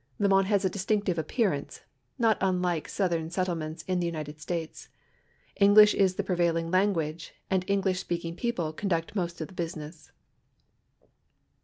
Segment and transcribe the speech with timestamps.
[0.17, 1.81] Limon has a distinctive appearance,
[2.17, 4.89] not un like southern settlements in the United States.
[5.57, 10.11] English is the prevailing language, and English speaking people conduct most of the business.